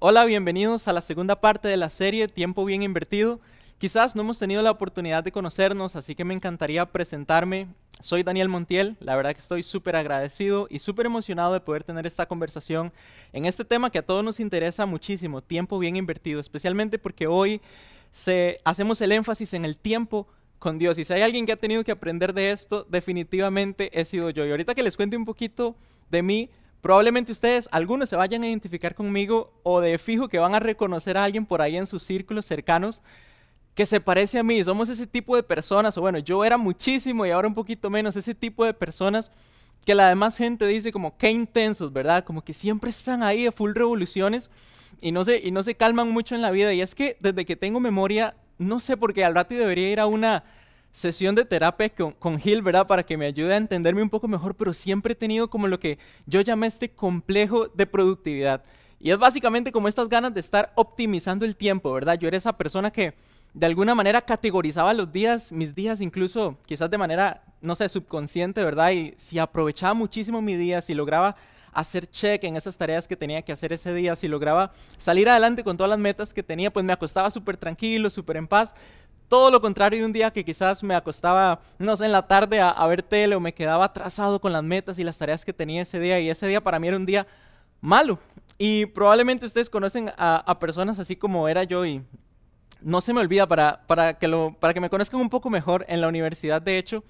[0.00, 3.40] Hola, bienvenidos a la segunda parte de la serie Tiempo Bien Invertido.
[3.78, 7.66] Quizás no hemos tenido la oportunidad de conocernos, así que me encantaría presentarme.
[8.00, 12.06] Soy Daniel Montiel, la verdad que estoy súper agradecido y súper emocionado de poder tener
[12.06, 12.92] esta conversación
[13.32, 17.60] en este tema que a todos nos interesa muchísimo, tiempo bien invertido, especialmente porque hoy
[18.12, 20.28] se, hacemos el énfasis en el tiempo
[20.60, 20.96] con Dios.
[20.98, 24.46] Y si hay alguien que ha tenido que aprender de esto, definitivamente he sido yo.
[24.46, 25.74] Y ahorita que les cuente un poquito
[26.08, 30.54] de mí, Probablemente ustedes, algunos se vayan a identificar conmigo o de fijo que van
[30.54, 33.02] a reconocer a alguien por ahí en sus círculos cercanos
[33.74, 34.62] que se parece a mí.
[34.62, 38.16] Somos ese tipo de personas, o bueno, yo era muchísimo y ahora un poquito menos,
[38.16, 39.30] ese tipo de personas
[39.84, 42.24] que la demás gente dice como qué intensos, ¿verdad?
[42.24, 44.50] Como que siempre están ahí a full revoluciones
[45.00, 46.72] y no se, y no se calman mucho en la vida.
[46.72, 50.00] Y es que desde que tengo memoria, no sé por qué al rato debería ir
[50.00, 50.44] a una
[50.92, 52.86] sesión de terapia con, con, Gil, ¿verdad?
[52.86, 55.78] Para que me ayude a entenderme un poco mejor, pero siempre he tenido como lo
[55.78, 58.62] que yo llamé este complejo de productividad.
[59.00, 62.18] Y es básicamente como estas ganas de estar optimizando el tiempo, ¿verdad?
[62.18, 63.14] Yo era esa persona que
[63.54, 68.62] de alguna manera categorizaba los días, mis días incluso quizás de manera, no sé, subconsciente,
[68.62, 68.90] ¿verdad?
[68.90, 71.36] Y si aprovechaba muchísimo mi día, si lograba
[71.72, 75.62] hacer check en esas tareas que tenía que hacer ese día, si lograba salir adelante
[75.62, 78.74] con todas las metas que tenía, pues me acostaba súper tranquilo, súper en paz.
[79.28, 82.60] Todo lo contrario de un día que quizás me acostaba, no sé, en la tarde
[82.60, 85.82] a, ver tele o me quedaba atrasado con las metas y las tareas que tenía
[85.82, 86.18] ese día.
[86.18, 87.26] Y ese día para mí era un día
[87.82, 88.18] malo.
[88.56, 92.02] Y probablemente ustedes conocen a, personas así como era yo y
[92.80, 95.84] no se me olvida para, para, que para que me conozcan un poco mejor.
[95.88, 97.04] En la universidad, de hecho,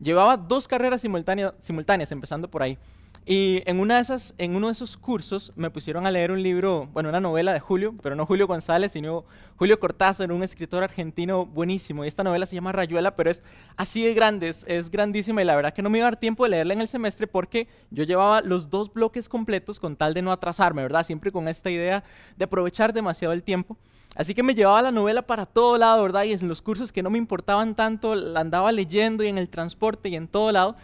[0.00, 2.78] llevaba dos carreras simultáneas empezando por ahí.
[3.26, 6.42] Y en, una de esas, en uno de esos cursos me pusieron a leer un
[6.42, 9.24] libro, bueno, una novela de Julio, pero no Julio González, sino
[9.56, 12.04] Julio Cortázar, un escritor argentino buenísimo.
[12.04, 13.42] Y esta novela se llama Rayuela, pero es
[13.76, 16.44] así de grande, es, grandísima y la verdad que no me iba a dar tiempo
[16.44, 20.20] de leerla en el semestre porque yo llevaba los dos bloques completos con tal de
[20.20, 21.06] no atrasarme, ¿verdad?
[21.06, 22.04] Siempre con esta idea
[22.36, 23.78] de aprovechar demasiado el tiempo.
[24.16, 26.24] Así que me llevaba la novela para todo lado, ¿verdad?
[26.24, 29.48] Y en los cursos que no me importaban tanto, la andaba leyendo y en el
[29.48, 30.76] transporte y en todo lado.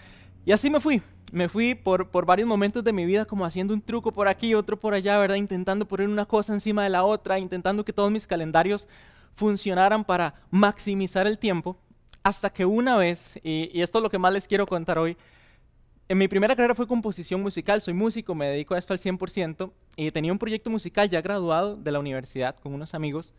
[0.45, 1.03] Y así me fui,
[1.33, 4.55] me fui por, por varios momentos de mi vida como haciendo un truco por aquí,
[4.55, 5.37] otro por allá, ¿verdad?
[5.37, 8.89] Intentando poner una cosa encima de la otra, intentando que todos mis calendarios
[9.35, 11.77] funcionaran para maximizar el tiempo,
[12.23, 15.17] hasta que una vez, y, y esto es lo que más les quiero contar hoy,
[16.09, 19.71] en mi primera carrera fue composición musical, soy músico, me dedico a esto al 100%,
[19.97, 23.33] y tenía un proyecto musical ya graduado de la universidad con unos amigos,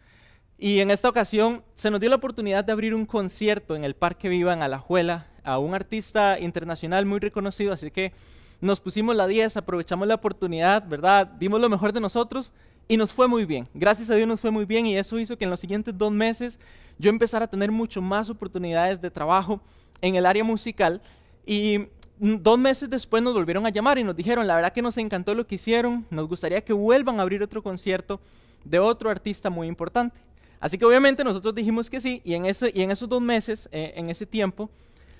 [0.64, 3.96] y en esta ocasión se nos dio la oportunidad de abrir un concierto en el
[3.96, 8.14] Parque Viva en Alajuela a un artista internacional muy reconocido, así que
[8.62, 11.26] nos pusimos la 10, aprovechamos la oportunidad, ¿verdad?
[11.26, 12.54] Dimos lo mejor de nosotros
[12.88, 13.68] y nos fue muy bien.
[13.74, 16.12] Gracias a Dios nos fue muy bien y eso hizo que en los siguientes dos
[16.12, 16.60] meses
[17.00, 19.62] yo empezara a tener mucho más oportunidades de trabajo
[20.00, 21.02] en el área musical
[21.44, 21.88] y
[22.20, 25.34] dos meses después nos volvieron a llamar y nos dijeron, la verdad que nos encantó
[25.34, 28.20] lo que hicieron, nos gustaría que vuelvan a abrir otro concierto
[28.64, 30.22] de otro artista muy importante.
[30.62, 33.68] Así que obviamente nosotros dijimos que sí y en, ese, y en esos dos meses,
[33.72, 34.70] eh, en ese tiempo,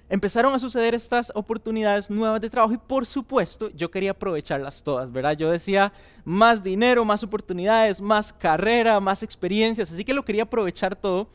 [0.08, 5.12] empezaron a suceder estas oportunidades nuevas de trabajo y por supuesto yo quería aprovecharlas todas,
[5.12, 5.36] ¿verdad?
[5.36, 5.94] Yo decía
[6.26, 11.28] más dinero, más oportunidades, más carrera, más experiencias, así que lo quería aprovechar todo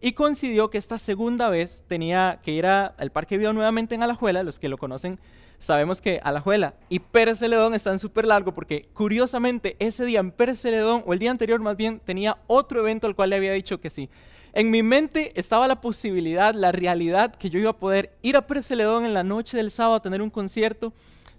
[0.00, 4.42] y coincidió que esta segunda vez tenía que ir al Parque Viva nuevamente en Alajuela,
[4.42, 5.18] los que lo conocen
[5.60, 10.60] sabemos que Alajuela y Pérez Celedón están súper largo porque curiosamente ese día en Pérez
[10.60, 13.80] Celedón, o el día anterior más bien, tenía otro evento al cual le había dicho
[13.80, 14.10] que sí.
[14.52, 18.46] En mi mente estaba la posibilidad, la realidad que yo iba a poder ir a
[18.48, 20.92] Pérez Celedón en la noche del sábado a tener un concierto.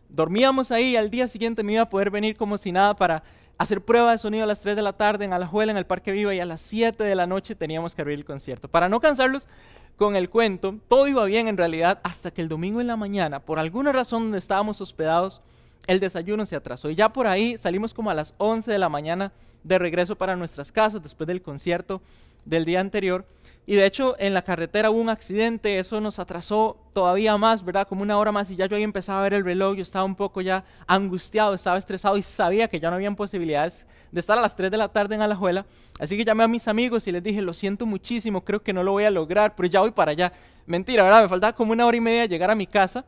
[0.07, 3.23] Dormíamos ahí y al día siguiente me iba a poder venir como si nada para
[3.57, 6.11] hacer prueba de sonido a las 3 de la tarde en Alajuela, en el Parque
[6.11, 8.67] Viva, y a las 7 de la noche teníamos que abrir el concierto.
[8.67, 9.47] Para no cansarlos,
[9.97, 13.39] con el cuento, todo iba bien en realidad hasta que el domingo en la mañana,
[13.39, 15.41] por alguna razón donde estábamos hospedados,
[15.87, 16.89] el desayuno se atrasó.
[16.89, 19.31] Y ya por ahí salimos como a las 11 de la mañana
[19.63, 22.01] de regreso para nuestras casas después del concierto
[22.45, 23.25] del día anterior
[23.67, 27.87] y de hecho, en la carretera hubo un accidente, eso nos atrasó todavía más, ¿verdad?
[27.87, 30.03] Como una hora más y ya yo ahí empezaba a ver el reloj, yo estaba
[30.03, 34.37] un poco ya angustiado, estaba estresado y sabía que ya no habían posibilidades de estar
[34.37, 35.65] a las 3 de la tarde en Alajuela.
[35.99, 38.83] Así que llamé a mis amigos y les dije, lo siento muchísimo, creo que no
[38.83, 40.33] lo voy a lograr, pero ya voy para allá.
[40.65, 41.21] Mentira, ¿verdad?
[41.21, 43.05] Me faltaba como una hora y media llegar a mi casa.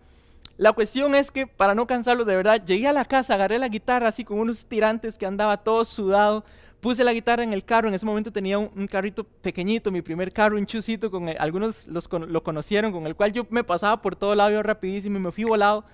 [0.57, 3.69] La cuestión es que, para no cansarlos de verdad, llegué a la casa, agarré la
[3.69, 6.45] guitarra así con unos tirantes que andaba todo sudado,
[6.83, 10.33] puse la guitarra en el carro, en ese momento tenía un, carrito pequeñito, mi primer
[10.33, 14.17] carro, un chusito, con algunos los, lo conocieron, con el cual yo me pasaba por
[14.17, 15.85] todo lado rapidísimo y me fui volado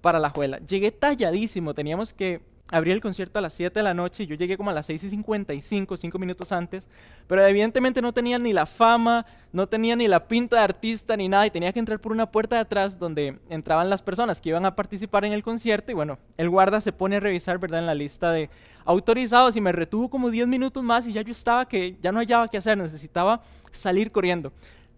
[0.00, 0.58] para la juela.
[0.60, 4.34] Llegué talladísimo, teníamos que abrí el concierto a las 7 de la noche y yo
[4.34, 6.88] llegué como a las 6 y 55, 5 minutos antes,
[7.26, 11.28] pero evidentemente no tenía ni la fama, no tenía ni la pinta de artista ni
[11.28, 14.50] nada y tenía que entrar por una puerta de atrás donde entraban las personas que
[14.50, 17.80] iban a participar en el concierto y bueno, el guarda se pone a revisar, ¿verdad?,
[17.80, 18.50] en la lista de
[18.84, 22.20] autorizados y me retuvo como 10 minutos más y ya yo estaba que ya no
[22.20, 24.52] hallaba qué hacer, necesitaba salir corriendo.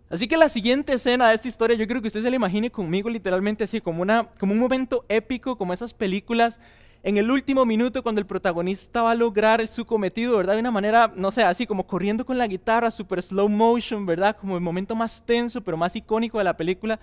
[0.08, 2.69] Así que la siguiente escena de esta historia, yo creo que usted se la imagine
[2.69, 6.58] conmigo literalmente así, como, una, como un momento épico, como esas películas
[7.02, 10.55] en el último minuto cuando el protagonista va a lograr su cometido, ¿verdad?
[10.55, 14.37] De una manera, no sé, así como corriendo con la guitarra, super slow motion, ¿verdad?
[14.37, 17.00] Como el momento más tenso, pero más icónico de la película.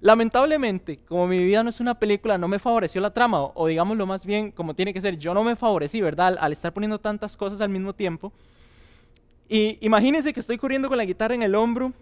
[0.00, 4.06] Lamentablemente, como mi vida no es una película, no me favoreció la trama, o, digámoslo
[4.06, 6.36] más bien como tiene que ser, yo no me favorecí, ¿verdad?
[6.38, 8.32] Al, estar poniendo tantas cosas al mismo tiempo.
[9.48, 11.92] Y imagínense que estoy corriendo con la guitarra en el hombro,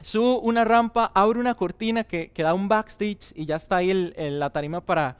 [0.00, 3.90] subo una rampa, abro una cortina que, que da un backstage y ya está ahí
[3.90, 5.16] el, la tarima para,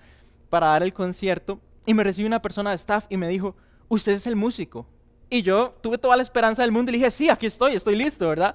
[0.55, 1.59] para dar el concierto.
[1.85, 3.57] Y me recibe una persona de staff y me dijo,
[3.89, 4.87] usted es el músico.
[5.29, 7.97] Y yo tuve toda la esperanza del mundo y le dije, sí, aquí estoy, estoy
[7.97, 8.55] listo, ¿verdad?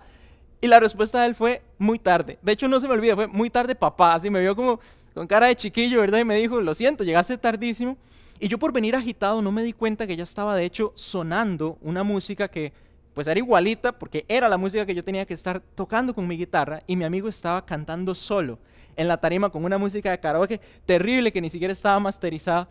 [0.61, 2.39] Y la respuesta de él fue muy tarde.
[2.41, 4.13] De hecho, no se me olvida, fue muy tarde papá.
[4.13, 4.79] Así me vio como
[5.13, 6.19] con cara de chiquillo, ¿verdad?
[6.19, 7.97] Y me dijo, lo siento, llegaste tardísimo.
[8.39, 11.77] Y yo por venir agitado no me di cuenta que ya estaba de hecho sonando
[11.81, 12.71] una música que
[13.13, 16.37] pues era igualita porque era la música que yo tenía que estar tocando con mi
[16.37, 18.57] guitarra y mi amigo estaba cantando solo
[18.95, 22.67] en la tarima con una música de karaoke terrible que ni siquiera estaba masterizada.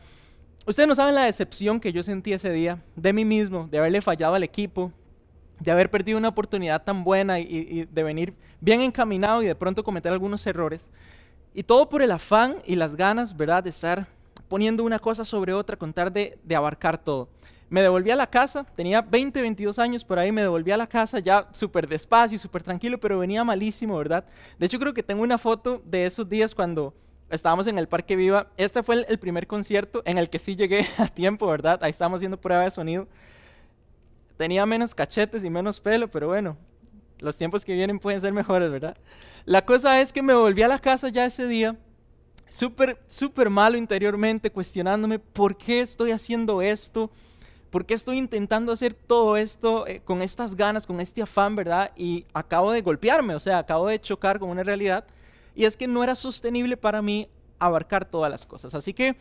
[0.67, 4.03] Ustedes no saben la decepción que yo sentí ese día de mí mismo, de haberle
[4.03, 4.93] fallado al equipo,
[5.61, 9.82] de haber perdido una oportunidad tan buena y, de venir bien encaminado y de pronto
[9.82, 10.91] cometer algunos errores.
[11.55, 14.06] Y todo por el afán y las ganas, ¿verdad?, de estar
[14.49, 17.29] poniendo una cosa sobre otra, contar de, de abarcar todo.
[17.70, 20.87] Me devolví a la casa, tenía 20, 22 años por ahí, me devolví a la
[20.87, 24.25] casa ya súper despacio, súper tranquilo, pero venía malísimo, ¿verdad?
[24.59, 26.94] De hecho creo que tengo una foto de esos días cuando
[27.31, 28.49] estábamos en el Parque Viva.
[28.56, 31.79] Este fue el, primer concierto en el que sí llegué a tiempo, ¿verdad?
[31.82, 33.06] Ahí estábamos haciendo prueba de sonido.
[34.37, 36.56] Tenía menos cachetes y menos pelo, pero bueno,
[37.21, 38.97] los tiempos que vienen pueden ser mejores, ¿verdad?
[39.44, 41.76] La cosa es que me volví a la casa ya ese día,
[42.49, 47.11] súper, súper malo interiormente, cuestionándome por qué estoy haciendo esto,
[47.70, 51.93] ¿Por qué estoy intentando hacer todo esto eh, con estas ganas, con este afán, verdad?
[51.97, 55.05] Y acabo de golpearme, o sea, acabo de chocar con una realidad.
[55.55, 57.29] Y es que no era sostenible para mí
[57.59, 58.75] abarcar todas las cosas.
[58.75, 59.17] Así que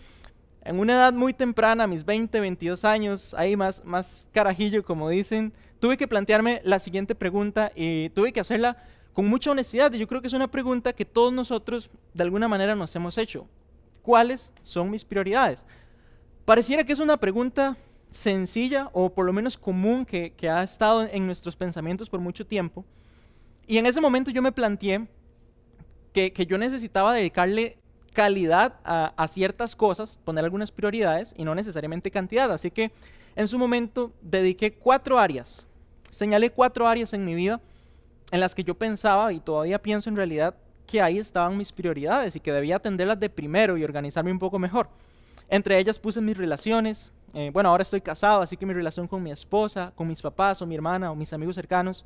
[0.64, 5.54] en una edad muy temprana, mis 20, 22 años, ahí más, más carajillo, como dicen,
[5.80, 8.78] tuve que plantearme la siguiente pregunta y tuve que hacerla
[9.14, 9.92] con mucha honestidad.
[9.94, 13.18] Y yo creo que es una pregunta que todos nosotros de alguna manera nos hemos
[13.18, 13.48] hecho.
[14.02, 15.66] ¿Cuáles son mis prioridades?
[16.46, 17.76] Pareciera que es una pregunta
[18.12, 22.86] sencilla o por lo menos común que, ha estado en nuestros pensamientos por mucho tiempo.
[23.66, 25.08] Y en ese momento yo me planteé
[26.14, 27.78] que, yo necesitaba dedicarle
[28.14, 32.52] calidad a, ciertas cosas, poner algunas prioridades y no necesariamente cantidad.
[32.52, 32.92] Así que
[33.36, 35.68] en su momento dediqué cuatro áreas,
[36.10, 37.62] señalé cuatro áreas en mi vida
[38.32, 40.56] en las que yo pensaba y todavía pienso en realidad
[40.88, 44.58] que ahí estaban mis prioridades y que debía atenderlas de primero y organizarme un poco
[44.58, 44.90] mejor.
[45.50, 49.24] Entre ellas puse mis relaciones, eh, bueno, ahora estoy casado, así que mi relación con
[49.24, 52.06] mi esposa, con mis papás o mi hermana o mis amigos cercanos.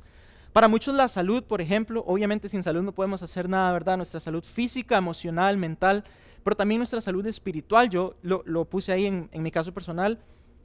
[0.52, 3.96] Para muchos la salud, por ejemplo, obviamente sin salud no podemos hacer nada, ¿verdad?
[3.96, 6.04] Nuestra salud física, emocional, mental,
[6.44, 10.18] pero también nuestra salud espiritual, yo lo, puse ahí en, mi caso personal.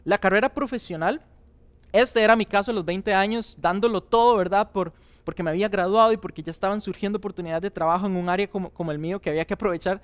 [0.04, 1.22] La carrera profesional,
[1.94, 4.72] este era mi caso a los 20 años, dándolo todo, ¿verdad?
[4.72, 4.92] Por,
[5.24, 8.48] porque me había graduado y porque ya estaban surgiendo oportunidades de trabajo en un área
[8.48, 10.02] como, como el mío, que había que aprovechar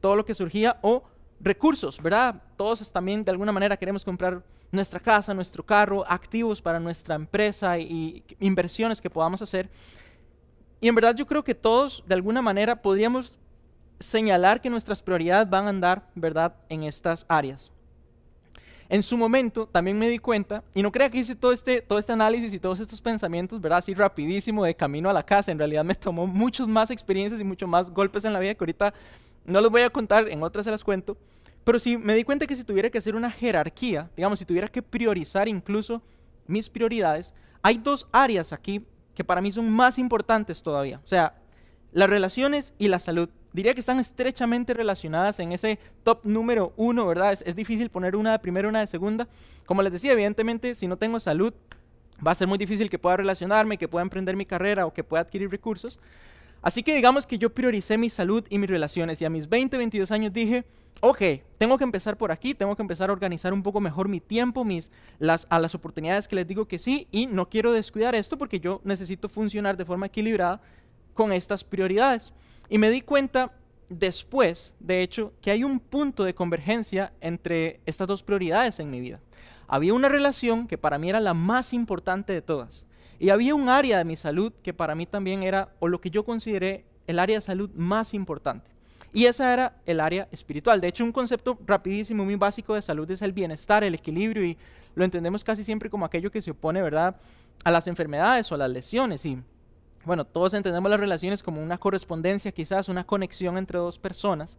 [0.00, 1.02] todo lo que surgía, o
[1.40, 2.42] recursos, ¿verdad?
[2.56, 7.78] Todos también de alguna manera queremos comprar nuestra casa, nuestro carro, activos para nuestra empresa
[7.78, 9.68] y, inversiones que podamos hacer.
[10.80, 13.38] Y en verdad yo creo que todos de alguna manera podríamos
[13.98, 17.70] señalar que nuestras prioridades van a andar, ¿verdad?, en estas áreas.
[18.88, 21.98] En su momento también me di cuenta, y no crea que hice todo este, todo
[21.98, 23.78] este análisis y todos estos pensamientos, ¿verdad?
[23.78, 25.50] Así rapidísimo de camino a la casa.
[25.50, 28.62] En realidad me tomó muchos más experiencias y muchos más golpes en la vida que
[28.62, 28.94] ahorita
[29.44, 31.16] no los voy a contar, en otras se las cuento,
[31.66, 34.68] pero sí me di cuenta que si tuviera que hacer una jerarquía, digamos, si tuviera
[34.68, 36.00] que priorizar incluso
[36.46, 41.00] mis prioridades, hay dos áreas aquí que para mí son más importantes todavía.
[41.04, 41.34] O sea,
[41.90, 43.28] las relaciones y la salud.
[43.52, 47.32] Diría que están estrechamente relacionadas en ese top número uno, ¿verdad?
[47.32, 49.26] Es, es difícil poner una de primera, una de segunda.
[49.64, 51.52] Como les decía, evidentemente, si no tengo salud,
[52.24, 55.02] va a ser muy difícil que pueda relacionarme, que pueda emprender mi carrera o que
[55.02, 55.98] pueda adquirir recursos.
[56.62, 59.76] Así que digamos que yo prioricé mi salud y mis relaciones y a mis 20,
[59.76, 60.64] 22 años dije,
[61.00, 61.22] ok,
[61.58, 64.64] tengo que empezar por aquí, tengo que empezar a organizar un poco mejor mi tiempo,
[64.64, 68.38] mis, las, a las oportunidades que les digo que sí y no quiero descuidar esto
[68.38, 70.60] porque yo necesito funcionar de forma equilibrada
[71.14, 72.32] con estas prioridades.
[72.68, 73.52] Y me di cuenta
[73.88, 79.00] después, de hecho, que hay un punto de convergencia entre estas dos prioridades en mi
[79.00, 79.20] vida.
[79.68, 82.84] Había una relación que para mí era la más importante de todas.
[83.18, 86.10] Y había un área de mi salud que para mí también era, o lo que
[86.10, 88.70] yo consideré, el área de salud más importante.
[89.12, 90.80] Y esa era el área espiritual.
[90.80, 94.58] De hecho, un concepto rapidísimo, muy básico de salud es el bienestar, el equilibrio, y
[94.94, 97.16] lo entendemos casi siempre como aquello que se opone, ¿verdad?,
[97.64, 99.24] a las enfermedades o a las lesiones.
[99.24, 99.38] Y
[100.04, 104.56] bueno, todos entendemos las relaciones como una correspondencia, quizás una conexión entre dos personas.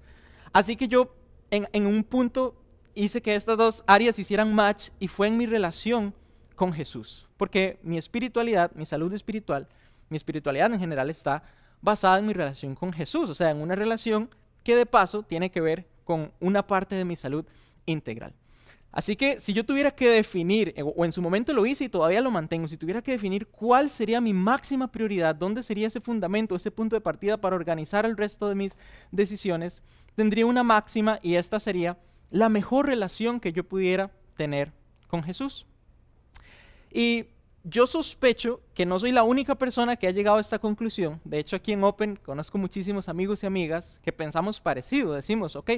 [0.51, 1.13] Así que yo
[1.51, 2.55] en, en un punto
[2.95, 6.13] hice que estas dos áreas hicieran match y fue en mi relación
[6.57, 7.25] con Jesús.
[7.37, 9.69] Porque mi espiritualidad, mi salud espiritual,
[10.09, 11.43] mi espiritualidad en general está
[11.81, 13.29] basada en mi relación con Jesús.
[13.29, 14.29] O sea, en una relación
[14.63, 17.45] que de paso tiene que ver con una parte de mi salud
[17.85, 18.33] integral.
[18.91, 21.89] Así que si yo tuviera que definir, eh, o en su momento lo hice y
[21.89, 26.01] todavía lo mantengo, si tuviera que definir cuál sería mi máxima prioridad, dónde sería ese
[26.01, 28.77] fundamento, ese punto de partida para organizar el resto de mis
[29.11, 29.83] decisiones,
[30.15, 31.97] tendría una máxima y esta sería
[32.31, 34.73] la mejor relación que yo pudiera tener
[35.07, 35.67] con Jesús.
[36.91, 37.25] Y
[37.63, 41.19] yo sospecho que no soy la única persona que ha llegado a esta conclusión.
[41.25, 45.13] De hecho, aquí en Open conozco muchísimos amigos y amigas que pensamos parecido.
[45.13, 45.71] Decimos, ok,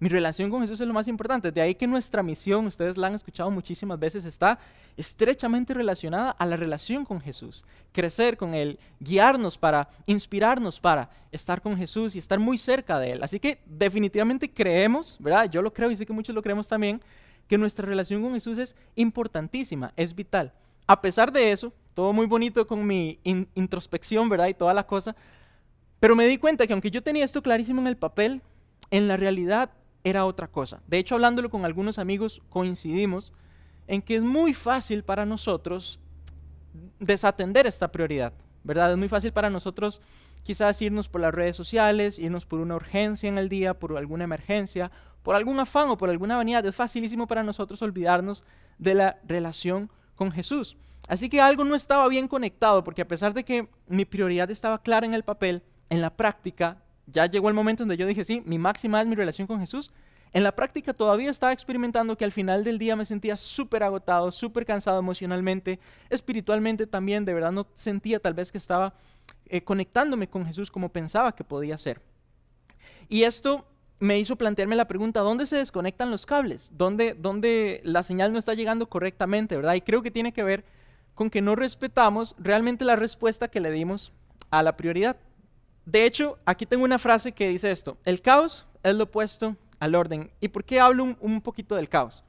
[0.00, 1.52] mi relación con Jesús es lo más importante.
[1.52, 4.58] De ahí que nuestra misión, ustedes la han escuchado muchísimas veces, está
[4.96, 7.64] estrechamente relacionada a la relación con Jesús.
[7.92, 13.12] Crecer con Él, guiarnos para, inspirarnos para estar con Jesús y estar muy cerca de
[13.12, 13.22] Él.
[13.22, 15.50] Así que definitivamente creemos, ¿verdad?
[15.50, 17.02] Yo lo creo y sé que muchos lo creemos también,
[17.50, 20.52] que nuestra relación con Jesús es importantísima, es vital.
[20.86, 24.46] A pesar de eso, todo muy bonito con mi introspección, ¿verdad?
[24.46, 25.16] Y toda la cosa,
[25.98, 28.40] pero me di cuenta que aunque yo tenía esto clarísimo en el papel,
[28.92, 29.72] en la realidad
[30.04, 30.80] era otra cosa.
[30.86, 33.32] De hecho, hablándolo con algunos amigos, coincidimos
[33.88, 35.98] en que es muy fácil para nosotros
[37.00, 38.92] desatender esta prioridad, ¿verdad?
[38.92, 40.00] Es muy fácil para nosotros
[40.42, 44.24] quizás irnos por las redes sociales, irnos por una urgencia en el día, por alguna
[44.24, 44.90] emergencia,
[45.22, 46.64] por algún afán o por alguna vanidad.
[46.66, 48.44] Es facilísimo para nosotros olvidarnos
[48.78, 50.76] de la relación con Jesús.
[51.08, 54.82] Así que algo no estaba bien conectado, porque a pesar de que mi prioridad estaba
[54.82, 58.42] clara en el papel, en la práctica, ya llegó el momento donde yo dije, sí,
[58.46, 59.90] mi máxima es mi relación con Jesús.
[60.32, 64.30] En la práctica todavía estaba experimentando que al final del día me sentía súper agotado,
[64.30, 68.94] súper cansado emocionalmente, espiritualmente también, de verdad no sentía tal vez que estaba
[69.46, 72.00] eh, conectándome con Jesús como pensaba que podía ser.
[73.08, 73.66] Y esto
[73.98, 76.70] me hizo plantearme la pregunta, ¿dónde se desconectan los cables?
[76.72, 79.74] ¿Dónde, ¿Dónde la señal no está llegando correctamente, verdad?
[79.74, 80.64] Y creo que tiene que ver
[81.14, 84.12] con que no respetamos realmente la respuesta que le dimos
[84.50, 85.16] a la prioridad.
[85.84, 89.94] De hecho, aquí tengo una frase que dice esto, el caos es lo opuesto al
[89.94, 90.30] orden.
[90.40, 92.22] ¿Y por qué hablo un, poquito del caos?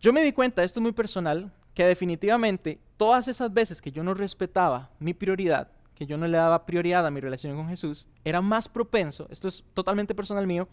[0.00, 4.02] Yo me di cuenta, esto es muy personal, que definitivamente todas esas veces que yo
[4.02, 8.08] no respetaba mi prioridad, que yo no le daba prioridad a mi relación con Jesús,
[8.24, 10.68] era más propenso, esto es totalmente personal mío,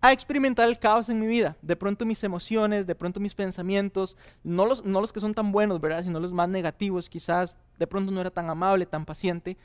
[0.00, 1.56] a experimentar el caos en mi vida.
[1.62, 5.52] De pronto mis emociones, de pronto mis pensamientos, no los, no los que son tan
[5.52, 6.04] buenos, ¿verdad?
[6.04, 9.56] Sino los más negativos, quizás de pronto no era tan amable, tan paciente.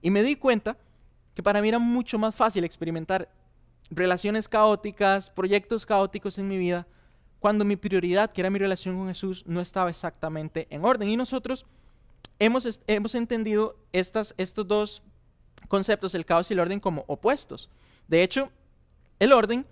[0.00, 0.76] Y me di cuenta
[1.34, 3.28] que para mí era mucho más fácil experimentar
[3.90, 6.86] relaciones caóticas, proyectos caóticos en mi vida,
[7.40, 11.08] cuando mi prioridad, que era mi relación con Jesús, no estaba exactamente en orden.
[11.08, 11.66] Y nosotros
[12.38, 15.02] hemos, hemos entendido estas, estos dos
[15.68, 17.70] conceptos, el caos y el orden, como opuestos.
[18.08, 18.50] De hecho,
[19.18, 19.66] el orden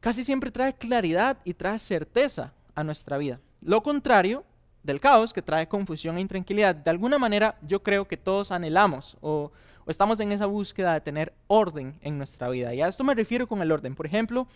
[0.00, 3.40] casi siempre trae claridad y trae certeza a nuestra vida.
[3.60, 4.44] Lo contrario
[4.82, 6.74] del caos, que trae confusión e intranquilidad.
[6.74, 9.52] De alguna manera, yo creo que todos anhelamos o,
[9.88, 12.74] estamos en esa búsqueda de tener orden en nuestra vida.
[12.74, 13.94] Y a esto me refiero con el orden.
[13.94, 14.46] Por ejemplo,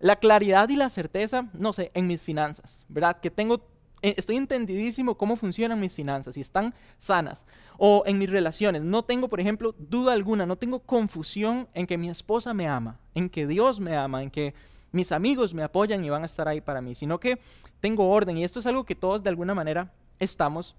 [0.00, 3.20] la claridad y la certeza, no sé, en mis finanzas, ¿verdad?
[3.20, 3.62] Que tengo
[4.04, 7.46] eh, estoy entendidísimo cómo funcionan mis finanzas y están sanas.
[7.78, 11.96] O en mis relaciones, no tengo, por ejemplo, duda alguna, no tengo confusión en que
[11.96, 14.52] mi esposa me ama, en que Dios me ama, en que
[14.92, 17.38] mis amigos me apoyan y van a estar ahí para mí, sino que
[17.80, 20.76] tengo orden y esto es algo que todos de alguna manera estamos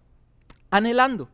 [0.69, 1.27] anhelando.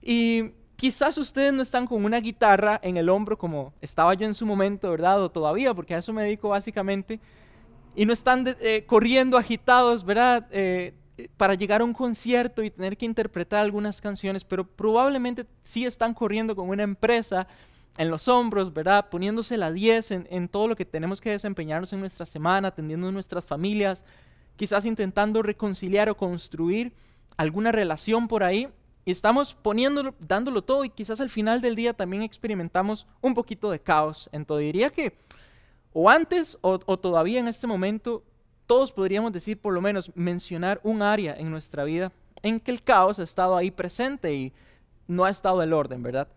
[0.00, 4.32] Y quizás ustedes no están con una guitarra en el hombro como estaba yo en
[4.32, 5.22] su momento, ¿verdad?
[5.22, 7.20] O todavía, porque a eso me dedico básicamente.
[7.94, 10.46] Y no están eh, corriendo agitados, ¿verdad?
[10.50, 10.94] Eh,
[11.36, 16.14] para llegar a un concierto y tener que interpretar algunas canciones, pero probablemente sí están
[16.14, 17.46] corriendo con una empresa
[17.98, 19.10] en los hombros, ¿verdad?
[19.10, 23.12] Poniéndose la 10 en, en todo lo que tenemos que desempeñarnos en nuestra semana, atendiendo
[23.12, 24.02] nuestras familias,
[24.56, 26.94] quizás intentando reconciliar o construir
[27.36, 28.68] alguna relación por ahí.
[29.04, 33.70] Y estamos poniéndolo, dándolo todo y quizás al final del día también experimentamos un poquito
[33.70, 34.58] de caos en todo.
[34.58, 35.16] Diría que
[35.92, 38.22] o antes o, o todavía en este momento
[38.66, 42.82] todos podríamos decir, por lo menos, mencionar un área en nuestra vida en que el
[42.82, 44.52] caos ha estado ahí presente y
[45.08, 46.28] no ha estado el orden, ¿verdad?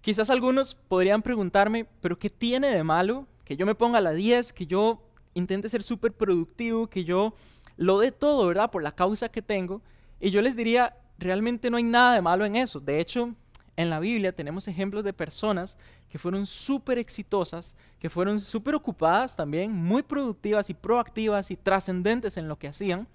[0.00, 4.12] Quizás algunos podrían preguntarme, pero ¿qué tiene de malo que yo me ponga a la
[4.12, 5.02] 10, que yo
[5.34, 7.34] intente ser súper productivo, que yo
[7.76, 8.70] lo dé todo, ¿verdad?
[8.70, 9.82] Por la causa que tengo.
[10.18, 12.80] Y yo les diría, realmente no hay nada de malo en eso.
[12.80, 13.34] De hecho,
[13.76, 15.76] en la Biblia tenemos ejemplos de personas
[16.08, 22.36] que fueron súper exitosas, que fueron súper ocupadas también, muy productivas y proactivas y trascendentes
[22.36, 23.06] en lo que hacían.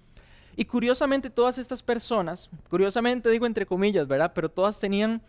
[0.56, 4.32] Y curiosamente todas estas personas, curiosamente digo entre comillas, ¿verdad?
[4.34, 5.20] Pero todas tenían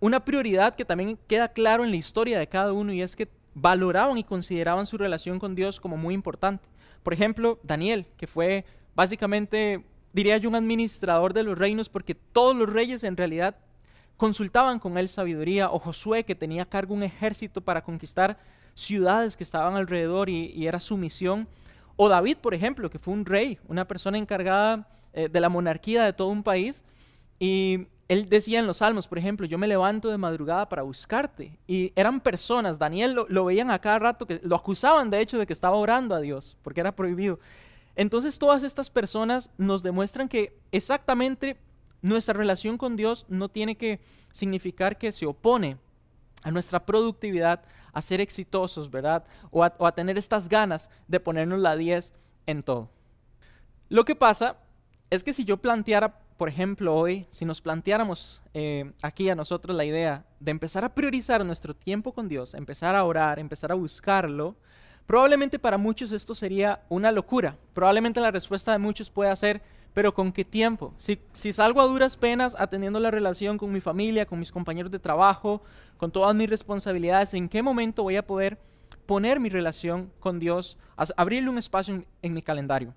[0.00, 3.28] una prioridad que también queda claro en la historia de cada uno y es que
[3.54, 6.66] valoraban y consideraban su relación con Dios como muy importante.
[7.04, 8.64] Por ejemplo, Daniel, que fue
[8.96, 13.56] básicamente, diría yo, un administrador de los reinos porque todos los reyes en realidad
[14.16, 18.38] consultaban con él sabiduría, o Josué, que tenía cargo un ejército para conquistar
[18.74, 21.48] ciudades que estaban alrededor y, era su misión,
[21.96, 26.04] o David, por ejemplo, que fue un rey, una persona encargada eh, de la monarquía
[26.04, 26.84] de todo un país,
[27.40, 31.58] y él decía en los salmos, por ejemplo, yo me levanto de madrugada para buscarte.
[31.66, 35.38] Y eran personas, Daniel lo, lo, veían a cada rato, que lo acusaban de hecho
[35.38, 37.40] de que estaba orando a Dios, porque era prohibido.
[37.96, 41.56] Entonces todas estas personas nos demuestran que exactamente
[42.02, 44.00] nuestra relación con Dios no tiene que
[44.32, 45.78] significar que se opone
[46.42, 49.24] a nuestra productividad, a ser exitosos, ¿verdad?
[49.50, 52.12] O a, tener estas ganas de ponernos la 10
[52.46, 52.90] en todo.
[53.88, 54.58] Lo que pasa
[55.08, 59.74] es que si yo planteara, por ejemplo, hoy, si nos planteáramos eh, aquí a nosotros
[59.74, 63.76] la idea de empezar a priorizar nuestro tiempo con Dios, empezar a orar, empezar a
[63.76, 64.56] buscarlo,
[65.06, 67.56] probablemente para muchos esto sería una locura.
[67.72, 70.94] Probablemente la respuesta de muchos pueda ser, pero ¿con qué tiempo?
[70.98, 74.98] Si, salgo a duras penas atendiendo la relación con mi familia, con mis compañeros de
[74.98, 75.62] trabajo,
[75.96, 78.58] con todas mis responsabilidades, ¿en qué momento voy a poder
[79.06, 80.78] poner mi relación con Dios,
[81.16, 82.94] abrirle un espacio en, mi calendario?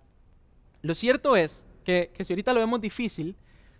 [0.81, 3.35] Lo cierto es que, que si ahorita lo vemos difícil,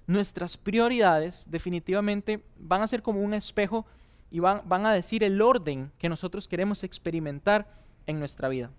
[0.06, 3.86] nuestras prioridades definitivamente van a ser como un espejo
[4.32, 7.68] y van, van a decir el orden que nosotros queremos experimentar
[8.08, 8.72] en nuestra vida.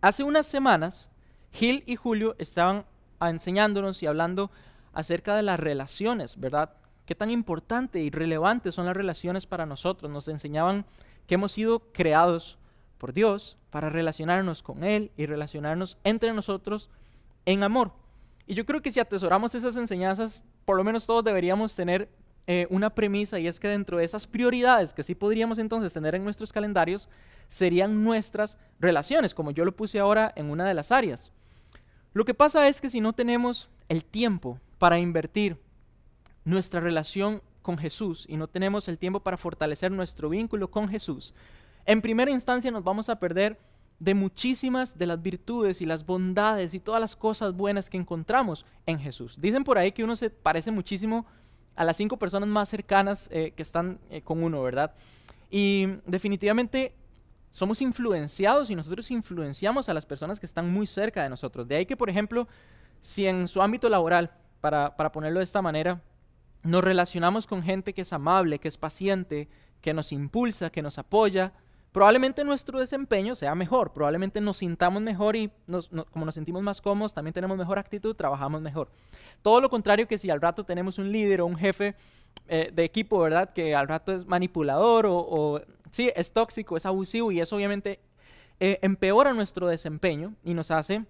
[0.00, 1.10] Hace unas semanas,
[1.52, 2.84] Gil y Julio estaban
[3.20, 4.50] enseñándonos y hablando
[4.92, 6.74] acerca de las relaciones, ¿verdad?
[7.06, 10.10] Qué tan importante y relevante son las relaciones para nosotros.
[10.10, 10.84] Nos enseñaban
[11.26, 12.58] que hemos sido creados
[12.98, 16.90] por Dios para relacionarnos con Él y relacionarnos entre nosotros
[17.46, 17.92] en amor.
[18.46, 22.08] Y yo creo que si atesoramos esas enseñanzas, por lo menos todos deberíamos tener
[22.50, 26.14] eh, una premisa y es que dentro de esas prioridades que sí podríamos entonces tener
[26.14, 27.06] en nuestros calendarios,
[27.48, 31.30] serían nuestras relaciones, como yo lo puse ahora en una de las áreas.
[32.14, 35.60] Lo que pasa es que si no tenemos el tiempo para invertir
[36.46, 41.34] nuestra relación con Jesús y no tenemos el tiempo para fortalecer nuestro vínculo con Jesús,
[41.84, 43.58] en primera instancia nos vamos a perder
[43.98, 48.64] de muchísimas de las virtudes y las bondades y todas las cosas buenas que encontramos
[48.86, 49.38] en Jesús.
[49.38, 51.26] Dicen por ahí que uno se parece muchísimo
[51.78, 54.94] a las cinco personas más cercanas eh, que están eh, con uno, ¿verdad?
[55.48, 56.92] Y definitivamente
[57.52, 61.68] somos influenciados y nosotros influenciamos a las personas que están muy cerca de nosotros.
[61.68, 62.48] De ahí que, por ejemplo,
[63.00, 66.02] si en su ámbito laboral, para, ponerlo de esta manera,
[66.64, 69.48] nos relacionamos con gente que es amable, que es paciente,
[69.80, 71.52] que nos impulsa, que nos apoya,
[71.92, 75.50] probablemente nuestro desempeño sea mejor, probablemente nos sintamos mejor y
[76.10, 78.90] como nos sentimos más cómodos, también tenemos mejor actitud, trabajamos mejor.
[79.42, 81.94] Todo lo contrario que si al rato tenemos un líder o un jefe
[82.46, 83.52] eh, de equipo, ¿verdad?
[83.52, 88.00] Que al rato es manipulador o sí, es tóxico, es abusivo y eso obviamente
[88.60, 91.04] eh, empeora nuestro desempeño y nos hace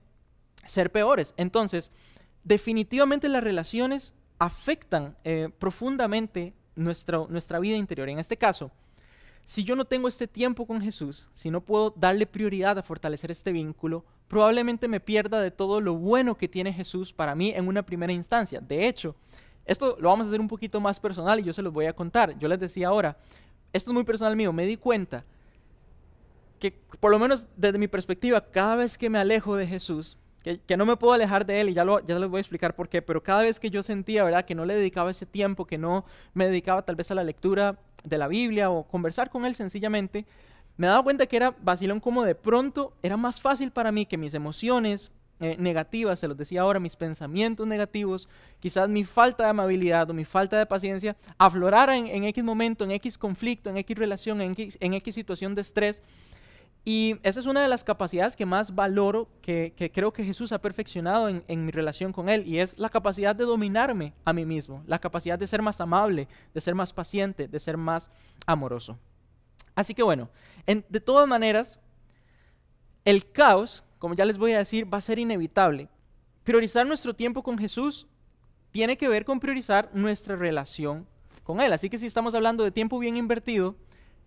[0.66, 1.32] ser peores.
[1.38, 1.90] Entonces,
[2.44, 8.08] definitivamente las relaciones afectan eh, profundamente nuestra vida interior.
[8.08, 8.70] En este caso,
[9.48, 13.30] si yo no tengo este tiempo con Jesús, si no puedo darle prioridad a fortalecer
[13.30, 17.66] este vínculo, probablemente me pierda de todo lo bueno que tiene Jesús para mí en
[17.66, 18.60] una primera instancia.
[18.60, 19.16] De hecho,
[19.64, 21.94] esto lo vamos a hacer un poquito más personal y yo se los voy a
[21.94, 22.38] contar.
[22.38, 23.16] Yo les decía ahora,
[23.72, 25.24] esto es muy personal mío, me di cuenta
[26.58, 30.18] que por lo menos desde mi perspectiva, cada vez que me alejo de Jesús,
[30.66, 32.74] que, no me puedo alejar de Él, y ya, lo, ya les voy a explicar
[32.74, 35.66] por qué, pero cada vez que yo sentía, ¿verdad?, que no le dedicaba ese tiempo,
[35.66, 39.44] que no me dedicaba tal vez a la lectura de la Biblia o conversar con
[39.44, 40.24] Él sencillamente,
[40.76, 44.16] me daba cuenta que era vacilón como de pronto era más fácil para mí que
[44.16, 49.50] mis emociones, eh, negativas, se los decía ahora, mis pensamientos negativos, quizás mi falta de
[49.50, 53.96] amabilidad o mi falta de paciencia, aflorara en, X momento, en X conflicto, en X
[53.96, 56.02] relación, en X, situación de estrés.
[56.88, 60.58] Y esa es una de las capacidades que más valoro, que, creo que Jesús ha
[60.58, 64.82] perfeccionado en, mi relación con Él, y es la capacidad de dominarme a mí mismo,
[64.86, 68.10] la capacidad de ser más amable, de ser más paciente, de ser más
[68.46, 68.98] amoroso.
[69.74, 70.30] Así que bueno,
[70.66, 71.78] de todas maneras,
[73.04, 75.90] el caos como ya les voy a decir, va a ser inevitable.
[76.42, 78.06] Priorizar nuestro tiempo con Jesús
[78.70, 81.06] tiene que ver con priorizar nuestra relación
[81.42, 81.70] con Él.
[81.70, 83.76] Así que si estamos hablando de tiempo bien invertido,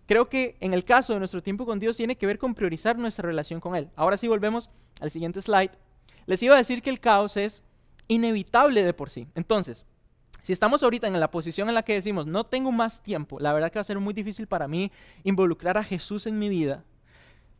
[0.06, 2.98] creo que en el caso de nuestro tiempo con Dios tiene que ver con priorizar
[2.98, 3.90] nuestra relación con Él.
[3.96, 5.72] Ahora sí volvemos al siguiente slide.
[6.26, 7.62] Les iba a decir que el caos es
[8.08, 9.26] inevitable de por sí.
[9.34, 9.86] Entonces,
[10.42, 13.52] si estamos ahorita en la posición en la que decimos, no tengo más tiempo, la
[13.52, 14.90] verdad que va a ser muy difícil para mí
[15.22, 16.84] involucrar a Jesús en mi vida,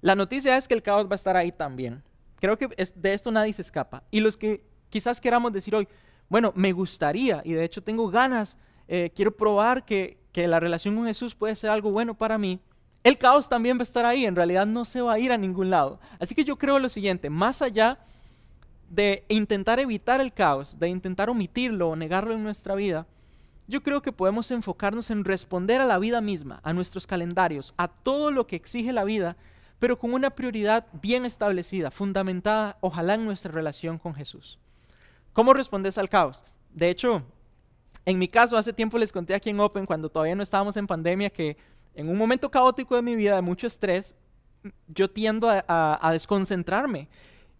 [0.00, 2.02] la noticia es que el caos va a estar ahí también.
[2.40, 4.02] Creo que de esto nadie se escapa.
[4.10, 5.86] Y los que quizás queramos decir hoy,
[6.28, 8.56] bueno, me gustaría, y de hecho tengo ganas,
[8.88, 12.60] eh, quiero probar que, que la relación con Jesús puede ser algo bueno para mí,
[13.04, 15.38] el caos también va a estar ahí, en realidad no se va a ir a
[15.38, 16.00] ningún lado.
[16.20, 17.98] Así que yo creo lo siguiente, más allá
[18.88, 23.06] de intentar evitar el caos, de intentar omitirlo o negarlo en nuestra vida,
[23.66, 27.88] yo creo que podemos enfocarnos en responder a la vida misma, a nuestros calendarios, a
[27.88, 29.36] todo lo que exige la vida,
[29.78, 34.58] pero con una prioridad bien establecida, fundamentada, ojalá en nuestra relación con Jesús.
[35.32, 36.44] ¿Cómo respondes al caos?
[36.70, 37.22] De hecho,
[38.04, 40.86] en mi caso, hace tiempo les conté aquí en Open, cuando todavía no estábamos en
[40.86, 41.56] pandemia, que
[41.94, 44.14] en un momento caótico de mi vida, de mucho estrés,
[44.88, 47.08] yo tiendo a desconcentrarme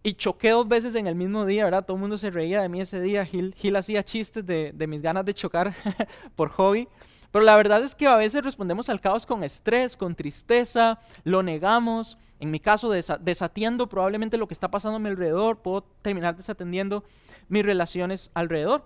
[0.03, 1.85] y choqué dos veces en el mismo día, ¿verdad?
[1.85, 3.25] Todo el mundo se reía de mí ese día.
[3.25, 5.73] Gil, hacía chistes de, mis ganas de chocar
[6.35, 6.89] por hobby.
[7.31, 11.41] Pero la verdad es que a veces respondemos al caos con estrés, con tristeza, lo
[11.41, 12.17] negamos.
[12.41, 17.05] En mi caso, desatiendo probablemente lo que está pasando a mi alrededor, puedo terminar desatendiendo
[17.47, 18.83] mis relaciones alrededor.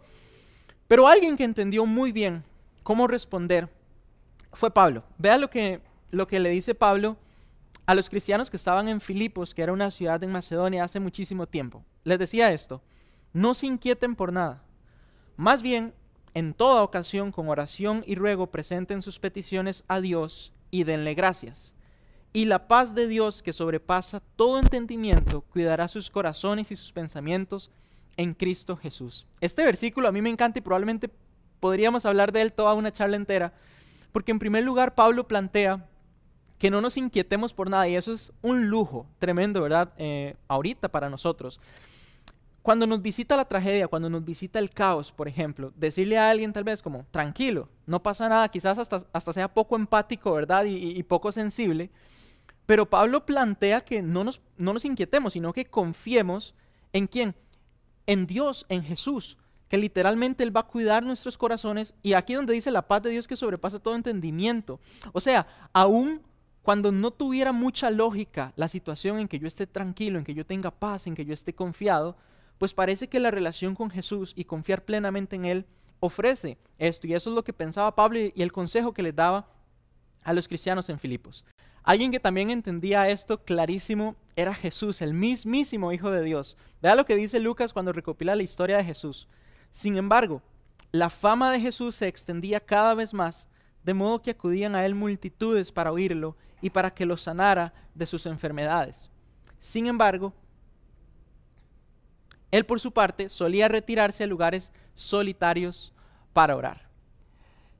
[0.87, 2.43] Pero alguien que entendió muy bien
[2.83, 3.69] cómo responder
[4.53, 5.03] fue Pablo.
[5.17, 7.17] Vea lo que, lo que le dice Pablo
[7.85, 11.47] a los cristianos que estaban en Filipos, que era una ciudad en Macedonia hace muchísimo
[11.47, 11.83] tiempo.
[12.03, 12.81] Les decía esto,
[13.33, 14.63] no se inquieten por nada.
[15.37, 15.93] Más bien,
[16.33, 21.73] en toda ocasión, con oración y ruego, presenten sus peticiones a Dios y denle gracias.
[22.33, 27.71] Y la paz de Dios, que sobrepasa todo entendimiento, cuidará sus corazones y sus pensamientos
[28.17, 29.25] en Cristo Jesús.
[29.39, 31.09] Este versículo a mí me encanta y probablemente
[31.59, 33.53] podríamos hablar de él toda una charla entera,
[34.11, 35.87] porque en primer lugar Pablo plantea
[36.57, 39.93] que no nos inquietemos por nada y eso es un lujo tremendo, ¿verdad?
[39.97, 41.59] Eh, ahorita para nosotros.
[42.63, 46.51] Cuando nos visita la tragedia, cuando nos visita el caos, por ejemplo, decirle a alguien
[46.51, 50.65] tal vez como, tranquilo, no pasa nada, quizás hasta, hasta sea poco empático, ¿verdad?
[50.65, 51.89] Y, poco sensible,
[52.65, 56.55] pero Pablo plantea que no nos, no nos inquietemos, sino que confiemos
[56.91, 57.35] en quién?
[58.07, 59.37] En Dios, en Jesús,
[59.69, 63.09] que literalmente Él va a cuidar nuestros corazones y aquí donde dice la paz de
[63.11, 64.79] Dios que sobrepasa todo entendimiento.
[65.13, 66.21] O sea, aún
[66.63, 70.45] cuando no tuviera mucha lógica la situación en que yo esté tranquilo, en que yo
[70.45, 72.17] tenga paz, en que yo esté confiado,
[72.57, 75.65] pues parece que la relación con Jesús y confiar plenamente en Él
[75.99, 77.07] ofrece esto.
[77.07, 79.47] Y eso es lo que pensaba Pablo y el consejo que les daba
[80.23, 81.45] a los cristianos en Filipos.
[81.87, 86.57] Alguien que también entendía esto clarísimo era Jesús, el mismísimo Hijo de Dios.
[86.81, 89.29] Vea lo que dice Lucas cuando recopila la historia de Jesús.
[89.71, 90.41] Sin embargo,
[90.91, 93.47] la fama de Jesús se extendía cada vez más,
[93.85, 98.05] de modo que acudían a él multitudes para oírlo y para que lo sanara de
[98.05, 99.09] sus enfermedades.
[99.61, 100.33] Sin embargo,
[102.51, 105.93] él por su parte solía retirarse a lugares solitarios
[106.33, 106.86] para orar.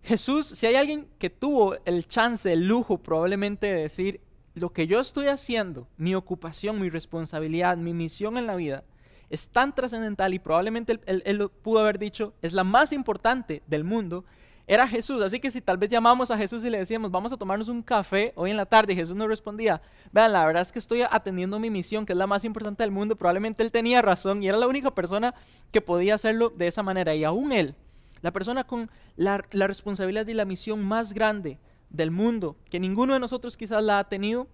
[0.08, 4.22] Jesús, si hay alguien que tuvo el chance, el lujo probablemente de decir,
[4.56, 8.86] lo que yo estoy haciendo, mi ocupación, mi responsabilidad, mi misión en la vida,
[9.30, 13.84] es tan trascendental y probablemente él, él, pudo haber dicho, es la más importante del
[13.84, 14.24] mundo,
[14.66, 15.22] era Jesús.
[15.22, 17.84] Así que si tal vez llamamos a Jesús y le decíamos, vamos a tomarnos un
[17.84, 19.82] café hoy en la tarde, y Jesús nos respondía,
[20.14, 22.92] vean, la verdad es que estoy atendiendo mi misión, que es la más importante del
[22.92, 25.36] mundo, probablemente él tenía razón y era la única persona
[25.74, 27.14] que podía hacerlo de esa manera.
[27.14, 27.76] Y aún él,
[28.22, 33.20] la persona con la, responsabilidad y la misión más grande del mundo, que ninguno de
[33.20, 34.48] nosotros quizás la ha tenido,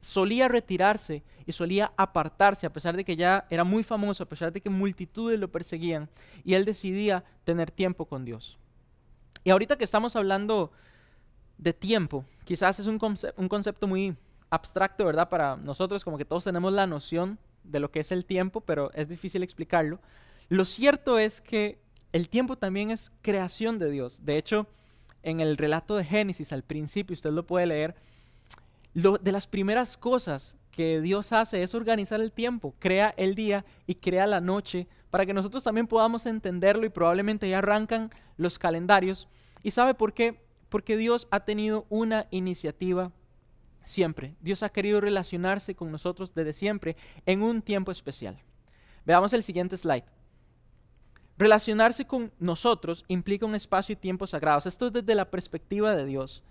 [0.00, 4.52] solía retirarse y solía apartarse a pesar de que ya era muy famoso, a pesar
[4.52, 6.08] de que multitudes lo perseguían,
[6.44, 8.58] y él decidía tener tiempo con Dios.
[9.44, 10.72] Y ahorita que estamos hablando
[11.58, 12.98] de tiempo, quizás es un,
[13.36, 14.16] un concepto muy
[14.50, 15.28] abstracto, ¿verdad?
[15.28, 18.90] Para nosotros, como que todos tenemos la noción de lo que es el tiempo, pero
[18.92, 20.00] es difícil explicarlo.
[20.48, 21.78] Lo cierto es que
[22.16, 24.24] el tiempo también es creación de Dios.
[24.24, 24.66] De hecho,
[25.22, 27.94] en el relato de Génesis, al principio, usted lo puede leer,
[28.94, 33.66] lo, de las primeras cosas que Dios hace es organizar el tiempo, crea el día
[33.86, 38.58] y crea la noche para que nosotros también podamos entenderlo y probablemente ya arrancan los
[38.58, 39.28] calendarios.
[39.62, 40.40] ¿Y sabe por qué?
[40.70, 43.12] Porque Dios ha tenido una iniciativa
[43.84, 44.36] siempre.
[44.40, 48.38] Dios ha querido relacionarse con nosotros desde siempre en un tiempo especial.
[49.04, 50.15] Veamos el siguiente slide.
[51.38, 54.66] Relacionarse con nosotros implica un espacio y tiempo sagrados.
[54.66, 56.42] Esto es desde la perspectiva de Dios.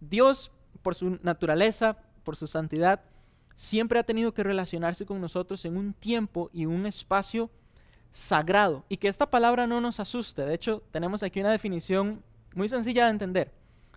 [0.00, 3.02] Dios, por su naturaleza, por su santidad,
[3.56, 7.50] siempre ha tenido que relacionarse con nosotros en un tiempo y un espacio
[8.12, 8.84] sagrado.
[8.88, 10.44] Y que esta palabra no nos asuste.
[10.44, 12.22] De hecho, tenemos aquí una definición
[12.54, 13.52] muy sencilla de entender.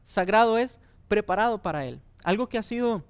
[0.05, 2.01] Sagrado es preparado para Él.
[2.23, 3.03] Algo que ha sido,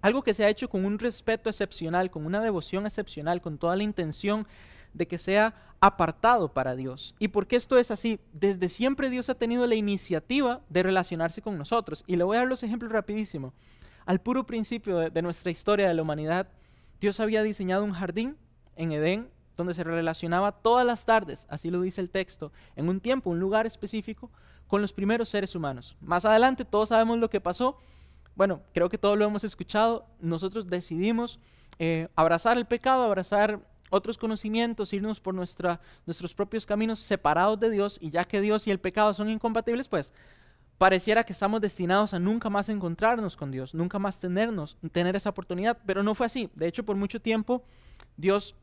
[0.00, 3.76] algo que se ha hecho con un respeto excepcional, con una devoción excepcional, con toda
[3.76, 4.46] la intención
[4.92, 7.14] de que sea apartado para Dios.
[7.18, 8.18] ¿Y por qué esto es así?
[8.32, 12.04] Desde siempre Dios ha tenido la iniciativa de relacionarse con nosotros.
[12.06, 13.52] Y le voy a dar los ejemplos rapidísimo.
[14.06, 16.48] Al puro principio de, nuestra historia de la humanidad,
[17.02, 18.38] Dios había diseñado un jardín
[18.76, 22.98] en Edén donde se relacionaba todas las tardes, así lo dice el texto, en un
[22.98, 24.30] tiempo, un lugar específico,
[24.66, 25.96] con los primeros seres humanos.
[26.00, 27.76] Más adelante todos sabemos lo que pasó.
[28.34, 30.06] Bueno, creo que todos lo hemos escuchado.
[30.18, 31.38] Nosotros decidimos
[31.78, 33.60] eh, abrazar el pecado, abrazar
[33.94, 38.66] otros conocimientos, irnos por nuestra, nuestros propios caminos separados de Dios y ya que Dios
[38.66, 40.12] y el pecado son incompatibles, pues
[40.78, 45.30] pareciera que estamos destinados a nunca más encontrarnos con Dios, nunca más tenernos, tener esa
[45.30, 46.50] oportunidad, pero no fue así.
[46.54, 47.62] De hecho, por mucho tiempo
[48.16, 48.56] Dios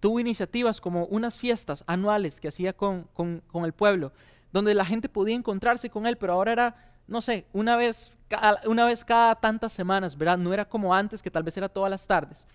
[0.00, 3.08] tuvo iniciativas como unas fiestas anuales que hacía con,
[3.54, 4.12] el pueblo,
[4.52, 8.60] donde la gente podía encontrarse con él, pero ahora era, no sé, una vez, cada,
[8.66, 10.36] una vez cada tantas semanas, ¿verdad?
[10.36, 12.46] No era como antes, que tal vez era todas las tardes.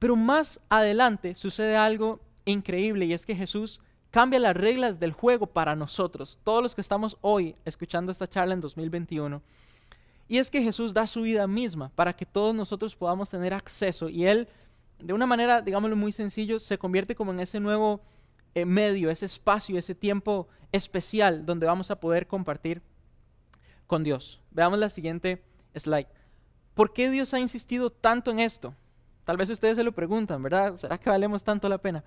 [0.00, 5.46] Pero más adelante sucede algo increíble y es que Jesús cambia las reglas del juego
[5.46, 9.40] para nosotros, todos los que estamos hoy escuchando esta charla en 2021.
[10.26, 14.08] Y es que Jesús da su vida misma para que todos nosotros podamos tener acceso
[14.08, 14.48] y Él
[14.98, 18.00] de una manera, digámoslo muy sencillo, se convierte como en ese nuevo
[18.54, 22.80] eh, medio, ese espacio, ese tiempo especial donde vamos a poder compartir
[23.86, 24.40] con Dios.
[24.50, 25.42] Veamos la siguiente
[25.74, 26.08] slide.
[26.74, 28.74] ¿Por qué Dios ha insistido tanto en esto?
[29.30, 30.76] Tal vez ustedes se lo preguntan, ¿verdad?
[30.76, 32.02] ¿Será que valemos tanto la pena?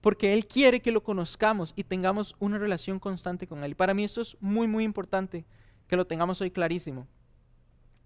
[0.00, 3.72] Porque Él quiere que lo conozcamos y tengamos una relación constante con Él.
[3.72, 5.44] Y para mí esto es muy, muy importante
[5.88, 7.08] que lo tengamos hoy clarísimo.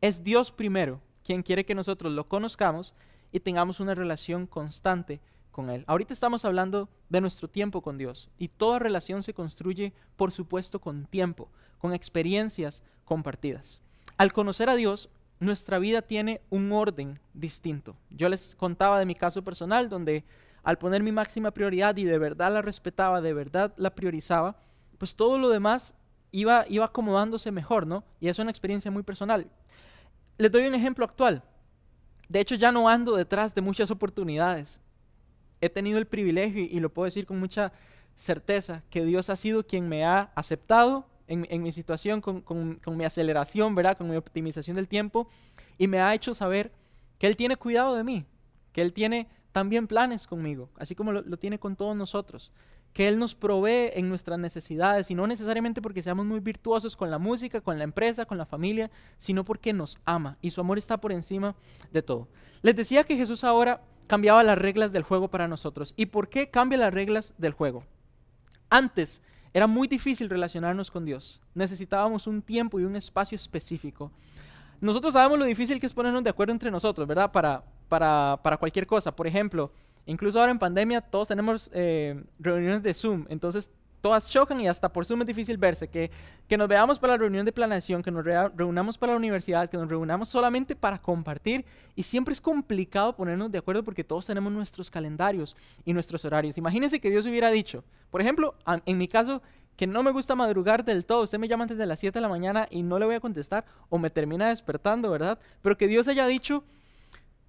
[0.01, 2.95] Es Dios primero quien quiere que nosotros lo conozcamos
[3.33, 5.85] y tengamos una relación constante con Él.
[5.87, 10.81] Ahorita estamos hablando de nuestro tiempo con Dios y toda relación se construye, por supuesto,
[10.81, 13.83] con tiempo, con experiencias compartidas.
[14.17, 17.97] Al conocer a Dios, nuestra vida tiene un orden distinto.
[18.11, 20.25] Yo les contaba de mi caso personal, donde
[20.63, 24.57] al poner mi máxima prioridad y de verdad la respetaba, de verdad la priorizaba,
[24.99, 25.93] pues todo lo demás
[26.33, 28.05] iba, iba acomodándose mejor, ¿no?
[28.21, 29.47] Y es una experiencia muy personal.
[30.39, 31.43] Les doy un ejemplo actual.
[32.29, 34.81] De hecho, ya no ando detrás de muchas oportunidades.
[35.61, 37.73] He tenido el privilegio, y lo puedo decir con mucha
[38.17, 43.75] certeza, que Dios ha sido quien me ha aceptado en, mi situación, con, mi aceleración,
[43.75, 43.97] ¿verdad?
[43.97, 45.29] Con mi optimización del tiempo,
[45.79, 46.73] y me ha hecho saber
[47.19, 48.25] que Él tiene cuidado de mí,
[48.73, 52.53] que Él tiene también planes conmigo, así como lo tiene con todos nosotros
[52.95, 57.11] que Él nos provee en nuestras necesidades, y no necesariamente porque seamos muy virtuosos con
[57.11, 60.79] la música, con la empresa, con la familia, sino porque nos ama y su amor
[60.79, 61.57] está por encima
[61.93, 62.29] de todo.
[62.63, 65.93] Les decía que Jesús ahora cambiaba las reglas del juego para nosotros.
[65.97, 67.85] ¿Y por qué cambia las reglas del juego?
[68.71, 69.23] Antes
[69.55, 71.41] era muy difícil relacionarnos con Dios.
[71.55, 74.11] Necesitábamos un tiempo y un espacio específico.
[74.83, 77.33] Nosotros sabemos lo difícil que es ponernos de acuerdo entre nosotros, ¿verdad?
[77.33, 79.17] Para, para, para cualquier cosa.
[79.17, 79.71] Por ejemplo,
[80.07, 83.71] Incluso ahora en pandemia todos tenemos eh, reuniones de Zoom, entonces
[84.05, 85.89] todas chocan y hasta por Zoom es difícil verse.
[85.89, 86.11] Que,
[86.47, 89.79] que nos veamos para la reunión de planeación, que nos reunamos para la universidad, que
[89.79, 91.65] nos reunamos solamente para compartir.
[91.97, 96.59] Y siempre es complicado ponernos de acuerdo porque todos tenemos nuestros calendarios y nuestros horarios.
[96.59, 99.41] Imagínense que Dios hubiera dicho, por ejemplo, en mi caso,
[99.75, 101.23] que no me gusta madrugar del todo.
[101.23, 103.21] Usted me llama antes de las 7 de la mañana y no le voy a
[103.21, 105.39] contestar o me termina despertando, ¿verdad?
[105.63, 106.63] Pero que Dios haya dicho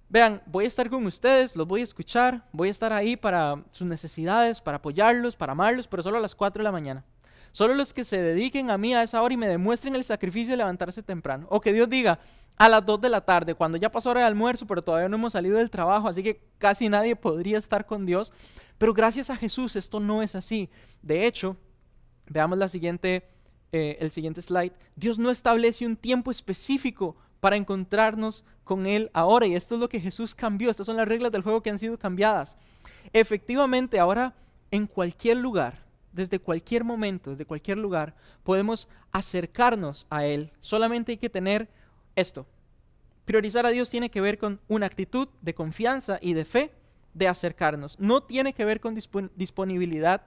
[0.08, 3.64] Vean, voy a estar con ustedes, los voy a escuchar, voy a estar ahí para
[3.70, 7.04] sus necesidades, para apoyarlos, para amarlos, pero solo a las 4 de la mañana.
[7.50, 10.52] Solo los que se dediquen a mí a esa hora y me demuestren el sacrificio
[10.52, 11.46] de levantarse temprano.
[11.50, 12.20] O que Dios diga,
[12.56, 15.16] a las 2 de la tarde, cuando ya pasó hora de almuerzo, pero todavía no
[15.16, 18.32] hemos salido del trabajo, así que casi nadie podría estar con Dios.
[18.78, 20.70] Pero gracias a Jesús esto no es así.
[21.02, 21.56] De hecho,
[22.28, 23.28] veamos la siguiente,
[23.72, 24.72] eh, el siguiente slide.
[24.94, 29.46] Dios no establece un tiempo específico para encontrarnos con Él ahora.
[29.46, 30.70] Y esto es lo que Jesús cambió.
[30.70, 32.58] Estas son las reglas del juego que han sido cambiadas.
[33.14, 34.34] Efectivamente, ahora
[34.72, 35.78] en cualquier lugar,
[36.12, 40.50] desde cualquier momento, desde cualquier lugar, podemos acercarnos a Él.
[40.60, 41.70] Solamente hay que tener
[42.16, 42.46] esto.
[43.24, 46.72] Priorizar a Dios tiene que ver con una actitud de confianza y de fe
[47.14, 47.98] de acercarnos.
[48.00, 48.98] No tiene que ver con
[49.36, 50.22] disponibilidad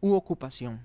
[0.00, 0.84] u ocupación.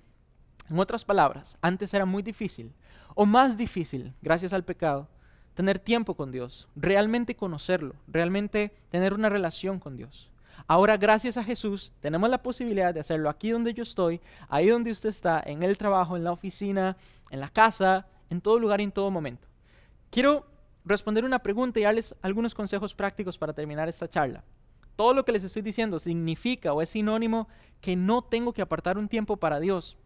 [0.69, 2.71] En otras palabras, antes era muy difícil,
[3.15, 5.09] o más difícil, gracias al pecado,
[5.53, 10.29] tener tiempo con Dios, realmente conocerlo, realmente tener una relación con Dios.
[10.67, 14.91] Ahora, gracias a Jesús, tenemos la posibilidad de hacerlo aquí donde yo estoy, ahí donde
[14.91, 16.97] usted está, en el trabajo, en la oficina,
[17.29, 19.47] en la casa, en todo lugar y en todo momento.
[20.09, 20.45] Quiero
[20.85, 24.43] responder una pregunta y darles algunos consejos prácticos para terminar esta charla.
[24.95, 27.47] Todo lo que les estoy diciendo significa o es sinónimo
[27.79, 29.97] que no tengo que apartar un tiempo para Dios.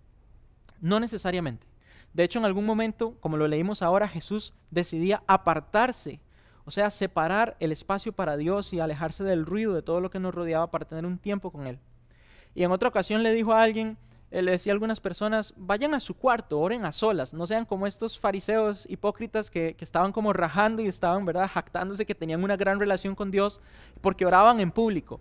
[0.80, 1.68] No necesariamente.
[2.16, 6.22] De hecho, en algún momento, como lo leímos ahora, Jesús decidía apartarse,
[6.64, 10.22] o sea, separar el espacio para Dios y alejarse del ruido de todo lo que
[10.22, 11.78] nos rodeaba para tener un tiempo con Él.
[12.56, 13.98] Y en otra ocasión le dijo a alguien,
[14.32, 17.86] le decía a algunas personas, vayan a su cuarto, oren a solas, no sean como
[17.86, 22.56] estos fariseos hipócritas que, que, estaban como rajando y estaban, ¿verdad?, jactándose que tenían una
[22.56, 23.60] gran relación con Dios
[24.00, 25.20] porque oraban en público.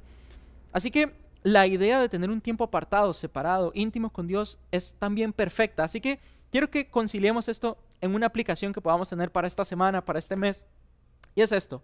[0.73, 1.13] Así que
[1.45, 5.85] la idea de tener un tiempo apartado, separado, íntimo con Dios es también perfecta.
[5.85, 6.19] Así que
[6.51, 10.37] quiero que conciliemos esto en una aplicación que podamos tener para esta semana, para este
[10.37, 10.65] mes.
[11.35, 11.83] Y es esto.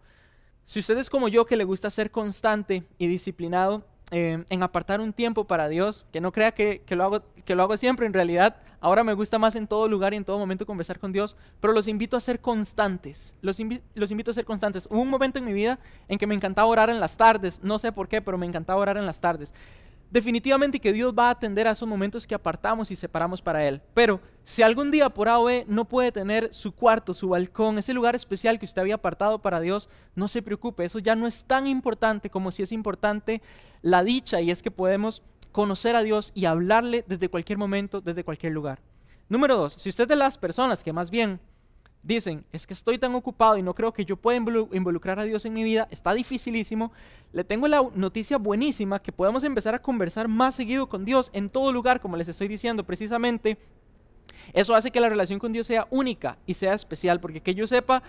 [0.65, 5.01] Si usted es como yo que le gusta ser constante y disciplinado, eh, en apartar
[5.01, 8.13] un tiempo para Dios, que no crea que, lo hago, que lo hago siempre, en
[8.13, 11.37] realidad ahora me gusta más en todo lugar y en todo momento conversar con Dios,
[11.61, 13.59] pero los invito a ser constantes, los,
[13.95, 14.87] los invito a ser constantes.
[14.91, 17.79] Hubo un momento en mi vida en que me encantaba orar en las tardes, no
[17.79, 19.53] sé por qué, pero me encantaba orar en las tardes
[20.11, 23.81] definitivamente que Dios va a atender a esos momentos que apartamos y separamos para Él.
[23.95, 28.15] Pero si algún día por A no puede tener su cuarto, su balcón, ese lugar
[28.17, 31.67] especial que usted había apartado para Dios, no se preocupe, eso ya no es tan
[31.67, 33.41] importante como si es importante
[33.83, 38.25] la dicha y es que podemos conocer a Dios y hablarle desde cualquier momento, desde
[38.25, 38.81] cualquier lugar.
[39.29, 41.41] Número dos, si usted es de las personas que más bien
[42.03, 45.45] dicen, es que estoy tan ocupado y no creo que yo pueda involucrar a Dios
[45.45, 46.93] en mi vida, está dificilísimo,
[47.33, 51.51] le tengo la noticia buenísima que podemos empezar a conversar más seguido con Dios en
[51.51, 53.59] todo lugar, como les estoy diciendo precisamente.
[54.53, 57.67] Eso hace que la relación con Dios sea única y sea especial, porque que yo
[57.67, 58.03] sepa,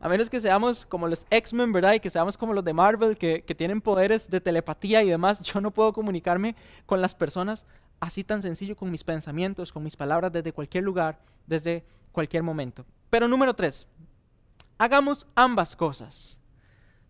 [0.00, 1.94] a menos que seamos como los X-Men, ¿verdad?
[1.94, 5.60] Y que seamos como los de Marvel, que, tienen poderes de telepatía y demás, yo
[5.60, 6.54] no puedo comunicarme
[6.84, 7.64] con las personas
[8.00, 12.84] así tan sencillo con mis pensamientos, con mis palabras desde cualquier lugar, desde cualquier momento.
[13.10, 13.86] Pero número tres,
[14.78, 16.38] hagamos ambas cosas.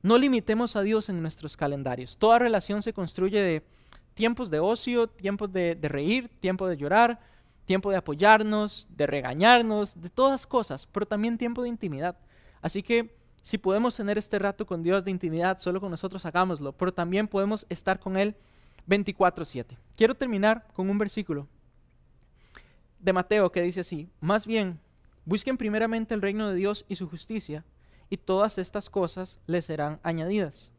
[0.03, 2.17] No limitemos a Dios en nuestros calendarios.
[2.17, 3.67] Toda relación se construye de
[4.15, 7.21] tiempos de ocio, tiempos de, reír, tiempo de llorar,
[7.65, 12.17] tiempo de apoyarnos, de regañarnos, de todas cosas, pero también tiempo de intimidad.
[12.63, 16.73] Así que si podemos tener este rato con Dios de intimidad, solo con nosotros hagámoslo,
[16.73, 18.37] pero también podemos estar con Él
[18.87, 19.77] 24/7.
[19.97, 21.47] Quiero terminar con un versículo
[22.99, 24.81] de Mateo que dice así, más bien
[25.27, 27.65] Busquen primeramente el reino de Dios y su justicia,
[28.09, 30.71] y todas estas cosas les serán añadidas.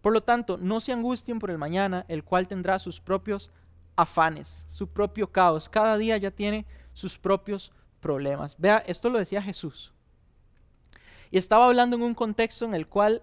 [0.00, 3.50] Por lo tanto, no se angustien por el mañana, el cual tendrá sus propios
[3.94, 5.68] afanes, su propio caos.
[5.68, 8.56] Cada día ya tiene sus propios problemas.
[8.58, 9.92] Vea, esto lo decía Jesús.
[11.30, 13.22] Y estaba hablando en un contexto en el cual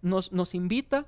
[0.00, 1.04] nos, nos invita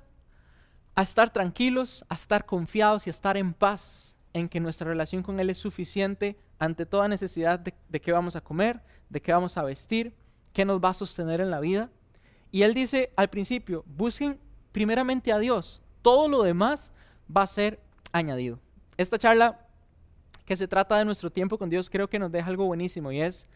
[0.93, 5.23] a estar tranquilos, a estar confiados y a estar en paz en que nuestra relación
[5.23, 9.57] con Él es suficiente ante toda necesidad de, qué vamos a comer, de qué vamos
[9.57, 10.13] a vestir,
[10.53, 11.89] qué nos va a sostener en la vida.
[12.51, 14.39] Y Él dice al principio, busquen
[14.71, 16.91] primeramente a Dios, todo lo demás
[17.35, 17.79] va a ser
[18.11, 18.59] añadido.
[18.95, 19.65] Esta charla
[20.45, 23.21] que se trata de nuestro tiempo con Dios creo que nos deja algo buenísimo y
[23.21, 23.47] es,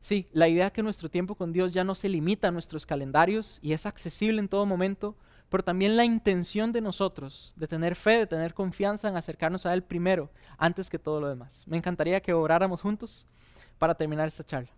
[0.00, 3.58] sí, la idea que nuestro tiempo con Dios ya no se limita a nuestros calendarios
[3.62, 5.16] y es accesible en todo momento,
[5.54, 9.72] pero también la intención de nosotros de tener fe, de tener confianza en acercarnos a
[9.72, 11.62] Él primero, antes que todo lo demás.
[11.66, 13.24] Me encantaría que oráramos juntos
[13.78, 14.70] para terminar esta charla.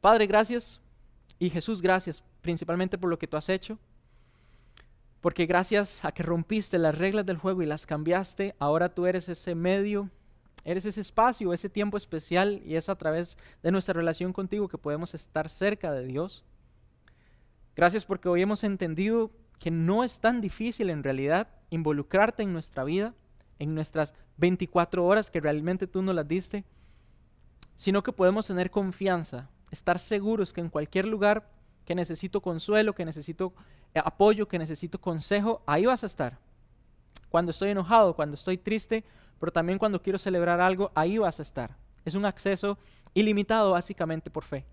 [0.00, 0.80] Padre, gracias.
[1.38, 3.78] Y Jesús, gracias, principalmente por lo que tú has hecho.
[5.20, 9.28] Porque gracias a que rompiste las reglas del juego y las cambiaste, ahora tú eres
[9.28, 10.10] ese medio,
[10.64, 14.78] eres ese espacio, ese tiempo especial y es a través de nuestra relación contigo que
[14.78, 16.44] podemos estar cerca de Dios.
[17.74, 22.84] Gracias porque hoy hemos entendido que no es tan difícil en realidad involucrarte en nuestra
[22.84, 23.14] vida,
[23.58, 26.64] en nuestras 24 horas que realmente tú nos las diste,
[27.76, 31.48] sino que podemos tener confianza, estar seguros que en cualquier lugar
[31.84, 33.54] que necesito consuelo, que necesito
[33.94, 36.38] eh, apoyo, que necesito consejo, ahí vas a estar.
[37.28, 39.04] Cuando estoy enojado, cuando estoy triste,
[39.40, 41.76] pero también cuando quiero celebrar algo, ahí vas a estar.
[42.04, 42.78] Es un acceso
[43.14, 44.64] ilimitado básicamente por fe.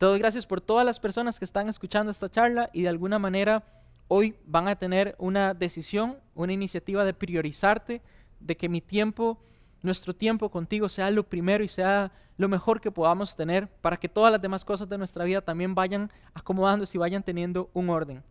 [0.00, 3.64] Te gracias por todas las personas que están escuchando esta charla y de alguna manera
[4.08, 8.00] hoy van a tener una decisión, una iniciativa de priorizarte,
[8.40, 9.38] de que mi tiempo,
[9.82, 14.08] nuestro tiempo contigo sea lo primero y sea lo mejor que podamos tener para que
[14.08, 18.22] todas las demás cosas de nuestra vida también vayan acomodándose y vayan teniendo un orden.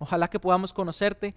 [0.00, 1.36] Ojalá que podamos conocerte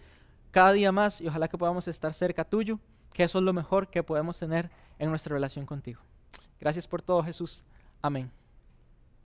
[0.49, 2.79] cada día más y ojalá que podamos estar cerca tuyo,
[3.13, 6.01] que eso es lo mejor que podemos tener en nuestra relación contigo.
[6.59, 7.63] Gracias por todo, Jesús.
[8.01, 8.31] Amén.